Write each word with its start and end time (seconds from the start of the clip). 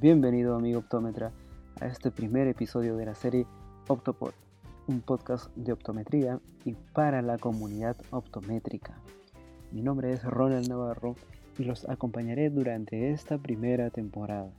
Bienvenido 0.00 0.56
amigo 0.56 0.78
optómetra 0.78 1.30
a 1.78 1.86
este 1.86 2.10
primer 2.10 2.48
episodio 2.48 2.96
de 2.96 3.04
la 3.04 3.14
serie 3.14 3.44
Optopod, 3.86 4.32
un 4.86 5.02
podcast 5.02 5.54
de 5.56 5.72
optometría 5.72 6.40
y 6.64 6.72
para 6.94 7.20
la 7.20 7.36
comunidad 7.36 7.98
optométrica. 8.08 8.98
Mi 9.70 9.82
nombre 9.82 10.10
es 10.14 10.24
Ronald 10.24 10.70
Navarro 10.70 11.16
y 11.58 11.64
los 11.64 11.86
acompañaré 11.86 12.48
durante 12.48 13.10
esta 13.10 13.36
primera 13.36 13.90
temporada, 13.90 14.50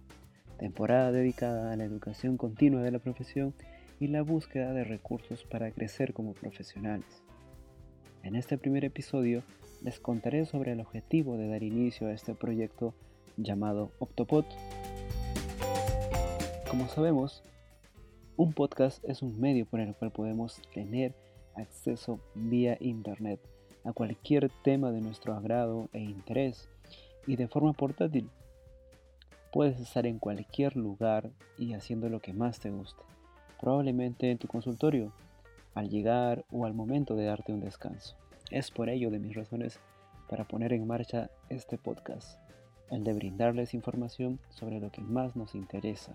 temporada 0.59 1.11
dedicada 1.11 1.71
a 1.71 1.75
la 1.75 1.85
educación 1.85 2.37
continua 2.37 2.83
de 2.83 2.91
la 2.91 2.99
profesión 2.99 3.55
y 3.99 4.09
la 4.09 4.21
búsqueda 4.21 4.73
de 4.73 4.83
recursos 4.83 5.43
para 5.45 5.71
crecer 5.71 6.13
como 6.13 6.33
profesionales. 6.33 7.23
En 8.21 8.35
este 8.35 8.59
primer 8.59 8.85
episodio 8.85 9.41
les 9.81 9.99
contaré 9.99 10.45
sobre 10.45 10.73
el 10.73 10.81
objetivo 10.81 11.35
de 11.35 11.47
dar 11.47 11.63
inicio 11.63 12.09
a 12.09 12.13
este 12.13 12.35
proyecto 12.35 12.93
llamado 13.37 13.89
Optopod 13.97 14.45
como 16.71 16.87
sabemos, 16.87 17.43
un 18.37 18.53
podcast 18.53 19.03
es 19.03 19.21
un 19.21 19.41
medio 19.41 19.65
por 19.65 19.81
el 19.81 19.93
cual 19.93 20.09
podemos 20.09 20.61
tener 20.73 21.13
acceso 21.53 22.21
vía 22.33 22.77
internet 22.79 23.41
a 23.83 23.91
cualquier 23.91 24.49
tema 24.63 24.89
de 24.93 25.01
nuestro 25.01 25.33
agrado 25.33 25.89
e 25.91 25.99
interés 25.99 26.69
y 27.27 27.35
de 27.35 27.49
forma 27.49 27.73
portátil. 27.73 28.29
Puedes 29.51 29.81
estar 29.81 30.07
en 30.07 30.17
cualquier 30.17 30.77
lugar 30.77 31.29
y 31.57 31.73
haciendo 31.73 32.07
lo 32.07 32.21
que 32.21 32.31
más 32.31 32.61
te 32.61 32.69
guste, 32.69 33.03
probablemente 33.59 34.31
en 34.31 34.37
tu 34.37 34.47
consultorio, 34.47 35.11
al 35.73 35.89
llegar 35.89 36.45
o 36.53 36.65
al 36.65 36.73
momento 36.73 37.17
de 37.17 37.25
darte 37.25 37.51
un 37.51 37.59
descanso. 37.59 38.15
Es 38.49 38.71
por 38.71 38.87
ello 38.87 39.11
de 39.11 39.19
mis 39.19 39.35
razones 39.35 39.81
para 40.29 40.47
poner 40.47 40.71
en 40.71 40.87
marcha 40.87 41.29
este 41.49 41.77
podcast, 41.77 42.39
el 42.91 43.03
de 43.03 43.13
brindarles 43.13 43.73
información 43.73 44.39
sobre 44.49 44.79
lo 44.79 44.91
que 44.91 45.01
más 45.01 45.35
nos 45.35 45.55
interesa. 45.55 46.11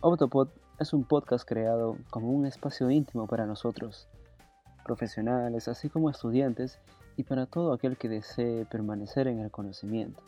Optopod 0.00 0.48
es 0.78 0.92
un 0.92 1.04
podcast 1.04 1.46
creado 1.46 1.98
como 2.08 2.30
un 2.30 2.46
espacio 2.46 2.88
íntimo 2.88 3.26
para 3.26 3.46
nosotros, 3.46 4.08
profesionales 4.84 5.66
así 5.66 5.88
como 5.88 6.08
estudiantes 6.08 6.78
y 7.16 7.24
para 7.24 7.46
todo 7.46 7.72
aquel 7.72 7.96
que 7.96 8.08
desee 8.08 8.64
permanecer 8.64 9.26
en 9.26 9.40
el 9.40 9.50
conocimiento. 9.50 10.22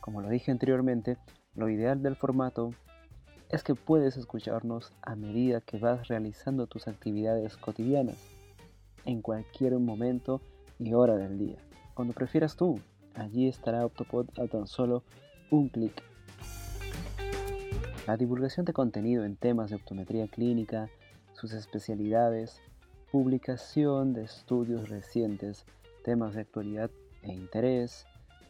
Como 0.00 0.20
lo 0.20 0.28
dije 0.28 0.50
anteriormente, 0.50 1.16
lo 1.54 1.70
ideal 1.70 2.02
del 2.02 2.14
formato 2.14 2.74
es 3.48 3.62
que 3.62 3.74
puedes 3.74 4.18
escucharnos 4.18 4.92
a 5.00 5.16
medida 5.16 5.62
que 5.62 5.78
vas 5.78 6.08
realizando 6.08 6.66
tus 6.66 6.88
actividades 6.88 7.56
cotidianas, 7.56 8.16
en 9.06 9.22
cualquier 9.22 9.78
momento 9.78 10.42
y 10.78 10.92
hora 10.92 11.16
del 11.16 11.38
día. 11.38 11.56
Cuando 11.94 12.14
prefieras 12.14 12.56
tú, 12.56 12.80
allí 13.14 13.48
estará 13.48 13.84
Optopod 13.84 14.26
a 14.38 14.46
tan 14.46 14.66
solo 14.66 15.02
un 15.50 15.68
clic. 15.68 16.02
La 18.06 18.16
divulgación 18.16 18.64
de 18.64 18.72
contenido 18.72 19.24
en 19.24 19.36
temas 19.36 19.70
de 19.70 19.76
optometría 19.76 20.26
clínica, 20.26 20.88
sus 21.34 21.52
especialidades, 21.52 22.60
publicación 23.10 24.14
de 24.14 24.24
estudios 24.24 24.88
recientes, 24.88 25.66
temas 26.02 26.34
de 26.34 26.40
actualidad 26.40 26.90
e 27.22 27.32
interés 27.32 28.06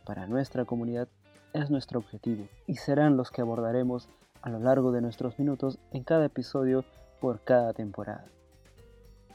para 0.07 0.27
nuestra 0.27 0.65
comunidad 0.65 1.09
es 1.53 1.69
nuestro 1.69 1.99
objetivo 1.99 2.47
y 2.67 2.77
serán 2.77 3.17
los 3.17 3.31
que 3.31 3.41
abordaremos 3.41 4.09
a 4.41 4.51
lo 4.51 4.61
largo 4.61 4.93
de 4.93 5.01
nuestros 5.01 5.39
minutos 5.39 5.79
en 5.91 6.05
cada 6.05 6.27
episodio 6.27 6.85
por 7.21 7.41
cada 7.41 7.73
temporada. 7.73 8.25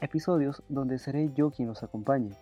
Episodios 0.00 0.62
donde 0.68 0.98
seré 0.98 1.30
yo 1.34 1.50
quien 1.50 1.68
los 1.68 1.82
acompañe, 1.82 2.32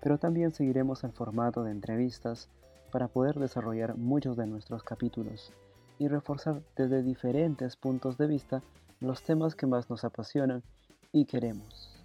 pero 0.00 0.18
también 0.18 0.52
seguiremos 0.52 1.04
el 1.04 1.12
formato 1.12 1.62
de 1.62 1.70
entrevistas 1.70 2.48
para 2.90 3.08
poder 3.08 3.38
desarrollar 3.38 3.96
muchos 3.96 4.36
de 4.36 4.46
nuestros 4.46 4.82
capítulos 4.82 5.52
y 5.98 6.08
reforzar 6.08 6.62
desde 6.76 7.02
diferentes 7.02 7.76
puntos 7.76 8.18
de 8.18 8.26
vista 8.26 8.62
los 9.00 9.22
temas 9.22 9.54
que 9.54 9.66
más 9.66 9.90
nos 9.90 10.04
apasionan 10.04 10.62
y 11.12 11.24
queremos. 11.24 11.96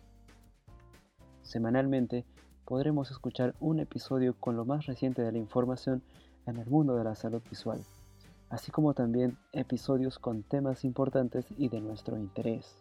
Semanalmente 1.44 2.26
podremos 2.66 3.12
escuchar 3.12 3.56
un 3.60 3.80
episodio 3.80 4.36
con 4.40 4.56
lo 4.56 4.66
más 4.66 4.86
reciente 4.86 5.22
de 5.22 5.32
la 5.32 5.38
información 5.38 6.02
en 6.46 6.58
el 6.58 6.70
mundo 6.70 6.96
de 6.96 7.04
la 7.04 7.16
salud 7.16 7.42
visual, 7.50 7.84
así 8.50 8.72
como 8.72 8.94
también 8.94 9.38
episodios 9.52 10.20
con 10.20 10.44
temas 10.44 10.86
importantes 10.86 11.46
y 11.58 11.70
de 11.70 11.82
nuestro 11.82 12.18
interés, 12.18 12.76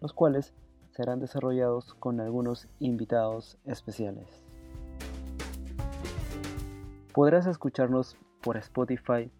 los 0.00 0.12
cuales 0.12 0.54
serán 0.94 1.20
desarrollados 1.20 1.94
con 1.94 2.20
algunos 2.20 2.68
invitados 2.78 3.58
especiales. 3.64 4.26
Podrás 7.12 7.46
escucharnos 7.46 8.16
por 8.42 8.56
Spotify, 8.56 9.30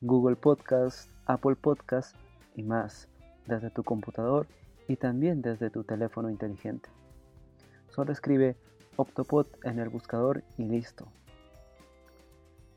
Google 0.00 0.36
Podcast, 0.36 1.10
Apple 1.26 1.56
Podcast 1.56 2.16
y 2.54 2.62
más 2.62 3.08
desde 3.46 3.70
tu 3.70 3.82
computador 3.82 4.46
y 4.88 4.96
también 4.96 5.42
desde 5.42 5.70
tu 5.70 5.84
teléfono 5.84 6.30
inteligente. 6.30 6.88
Solo 7.90 8.12
escribe 8.12 8.56
Optopod 8.96 9.46
en 9.62 9.78
el 9.78 9.88
buscador 9.88 10.42
y 10.56 10.64
listo. 10.64 11.06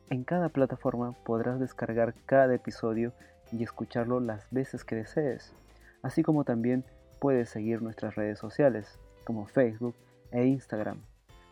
En 0.10 0.24
cada 0.24 0.50
plataforma 0.50 1.14
podrás 1.26 1.60
descargar 1.60 2.14
cada 2.26 2.56
episodio 2.56 3.14
y 3.52 3.64
escucharlo 3.64 4.20
las 4.20 4.50
veces 4.52 4.84
que 4.84 4.96
desees, 4.96 5.54
así 6.02 6.24
como 6.24 6.44
también 6.44 6.86
puedes 7.20 7.50
seguir 7.50 7.82
nuestras 7.82 8.16
redes 8.16 8.40
sociales 8.40 9.00
como 9.24 9.46
Facebook 9.46 9.96
e 10.32 10.46
Instagram 10.46 11.02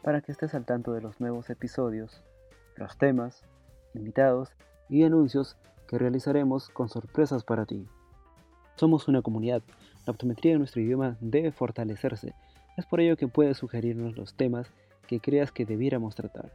para 0.01 0.21
que 0.21 0.31
estés 0.31 0.53
al 0.53 0.65
tanto 0.65 0.93
de 0.93 1.01
los 1.01 1.19
nuevos 1.19 1.49
episodios, 1.49 2.23
los 2.75 2.97
temas, 2.97 3.43
invitados 3.93 4.51
y 4.89 5.03
anuncios 5.03 5.57
que 5.87 5.97
realizaremos 5.97 6.69
con 6.69 6.89
sorpresas 6.89 7.43
para 7.43 7.65
ti. 7.65 7.87
Somos 8.75 9.07
una 9.07 9.21
comunidad, 9.21 9.63
la 10.05 10.11
optometría 10.11 10.53
de 10.53 10.59
nuestro 10.59 10.81
idioma 10.81 11.17
debe 11.21 11.51
fortalecerse, 11.51 12.33
es 12.77 12.85
por 12.85 12.99
ello 12.99 13.17
que 13.17 13.27
puedes 13.27 13.57
sugerirnos 13.57 14.15
los 14.17 14.35
temas 14.35 14.71
que 15.07 15.19
creas 15.19 15.51
que 15.51 15.65
debiéramos 15.65 16.13
tratar. 16.15 16.51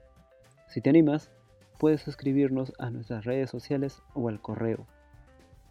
Si 0.69 0.81
te 0.81 0.91
animas, 0.91 1.31
puedes 1.79 2.07
escribirnos 2.07 2.73
a 2.79 2.91
nuestras 2.91 3.25
redes 3.25 3.51
sociales 3.51 4.03
o 4.15 4.29
al 4.29 4.41
correo 4.41 4.87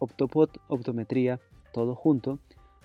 optopodoptometría 0.00 1.38
todo 1.72 1.94
junto 1.94 2.40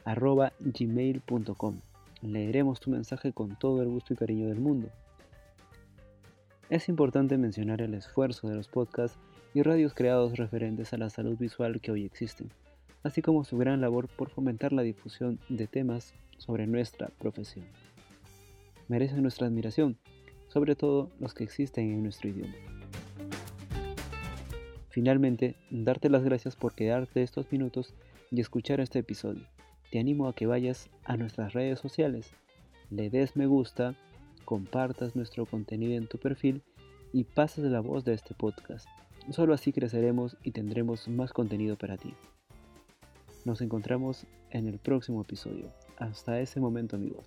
arroba 0.05 0.53
gmail.com. 0.59 1.79
Leeremos 2.21 2.79
tu 2.79 2.91
mensaje 2.91 3.33
con 3.33 3.57
todo 3.57 3.81
el 3.81 3.89
gusto 3.89 4.13
y 4.13 4.17
cariño 4.17 4.47
del 4.47 4.59
mundo. 4.59 4.89
Es 6.69 6.89
importante 6.89 7.37
mencionar 7.37 7.81
el 7.81 7.93
esfuerzo 7.93 8.47
de 8.47 8.55
los 8.55 8.67
podcasts 8.67 9.19
y 9.53 9.61
radios 9.61 9.93
creados 9.93 10.37
referentes 10.37 10.93
a 10.93 10.97
la 10.97 11.09
salud 11.09 11.37
visual 11.37 11.79
que 11.81 11.91
hoy 11.91 12.05
existen, 12.05 12.49
así 13.03 13.21
como 13.21 13.43
su 13.43 13.57
gran 13.57 13.81
labor 13.81 14.07
por 14.07 14.29
fomentar 14.29 14.73
la 14.73 14.81
difusión 14.81 15.39
de 15.49 15.67
temas 15.67 16.13
sobre 16.37 16.65
nuestra 16.65 17.09
profesión. 17.19 17.65
Merecen 18.87 19.21
nuestra 19.21 19.47
admiración, 19.47 19.97
sobre 20.47 20.75
todo 20.75 21.09
los 21.19 21.33
que 21.33 21.43
existen 21.43 21.91
en 21.91 22.03
nuestro 22.03 22.29
idioma. 22.29 22.53
Finalmente, 24.89 25.55
darte 25.69 26.09
las 26.09 26.23
gracias 26.23 26.55
por 26.55 26.73
quedarte 26.73 27.21
estos 27.21 27.51
minutos 27.51 27.93
y 28.31 28.39
escuchar 28.39 28.79
este 28.79 28.99
episodio. 28.99 29.45
Te 29.91 29.99
animo 29.99 30.27
a 30.27 30.33
que 30.33 30.45
vayas 30.45 30.89
a 31.03 31.17
nuestras 31.17 31.53
redes 31.53 31.79
sociales, 31.79 32.31
le 32.89 33.09
des 33.09 33.35
me 33.35 33.45
gusta, 33.45 33.95
compartas 34.45 35.15
nuestro 35.15 35.45
contenido 35.45 35.93
en 35.93 36.07
tu 36.07 36.17
perfil 36.17 36.61
y 37.13 37.23
pases 37.23 37.65
la 37.65 37.79
voz 37.79 38.05
de 38.05 38.13
este 38.13 38.33
podcast. 38.33 38.87
Solo 39.31 39.53
así 39.53 39.71
creceremos 39.71 40.37
y 40.43 40.51
tendremos 40.51 41.07
más 41.07 41.33
contenido 41.33 41.77
para 41.77 41.97
ti. 41.97 42.13
Nos 43.43 43.61
encontramos 43.61 44.25
en 44.51 44.67
el 44.67 44.79
próximo 44.79 45.21
episodio. 45.21 45.71
Hasta 45.97 46.39
ese 46.39 46.59
momento 46.59 46.95
amigos. 46.95 47.25